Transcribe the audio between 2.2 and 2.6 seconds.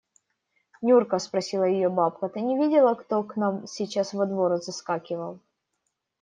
ты не